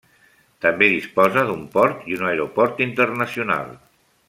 També 0.65 0.87
disposa 0.93 1.43
d'un 1.51 1.61
port 1.75 2.09
i 2.13 2.17
un 2.21 2.25
aeroport 2.31 2.83
internacional. 2.89 3.71